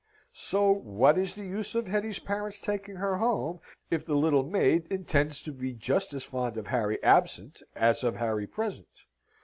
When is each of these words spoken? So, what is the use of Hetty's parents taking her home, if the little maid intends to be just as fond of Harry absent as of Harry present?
So, 0.33 0.71
what 0.71 1.15
is 1.19 1.35
the 1.35 1.45
use 1.45 1.75
of 1.75 1.85
Hetty's 1.85 2.17
parents 2.17 2.59
taking 2.59 2.95
her 2.95 3.17
home, 3.17 3.59
if 3.91 4.03
the 4.03 4.15
little 4.15 4.41
maid 4.43 4.87
intends 4.91 5.43
to 5.43 5.51
be 5.51 5.73
just 5.75 6.11
as 6.15 6.23
fond 6.23 6.57
of 6.57 6.65
Harry 6.73 6.97
absent 7.03 7.61
as 7.75 8.03
of 8.03 8.15
Harry 8.15 8.47
present? 8.47 8.87